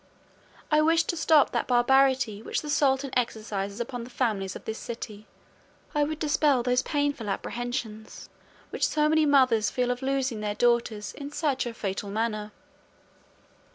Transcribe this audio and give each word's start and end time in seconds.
I 0.71 0.81
wish 0.81 1.03
to 1.03 1.15
stop 1.15 1.51
that 1.51 1.67
barbarity 1.67 2.41
which 2.41 2.63
the 2.63 2.71
sultan 2.71 3.11
exercises 3.13 3.79
upon 3.79 4.03
the 4.03 4.09
families 4.09 4.55
of 4.55 4.65
this 4.65 4.79
city. 4.79 5.27
I 5.93 6.03
would 6.03 6.17
dispel 6.17 6.63
those 6.63 6.81
painful 6.81 7.29
apprehensions 7.29 8.27
which 8.71 8.87
so 8.87 9.07
many 9.07 9.27
mothers 9.27 9.69
feel 9.69 9.91
of 9.91 10.01
losing 10.01 10.39
their 10.39 10.55
daughters 10.55 11.13
in 11.13 11.31
such 11.31 11.67
a 11.67 11.73
fatal 11.75 12.09
manner." 12.09 12.51